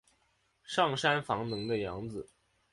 [0.63, 2.27] 上杉房能的养子。